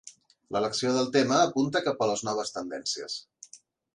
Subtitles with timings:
[0.53, 3.21] L'elecció del tema apunta cap a les noves tendències.